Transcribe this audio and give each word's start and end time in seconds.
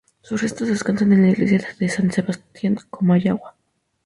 Sus 0.23 0.41
restos 0.41 0.67
descansan 0.67 1.13
en 1.13 1.21
la 1.21 1.29
Iglesia 1.29 1.61
de 1.77 1.87
San 1.87 2.11
Sebastián 2.11 2.73
de 2.73 2.81
Comayagua. 2.89 3.55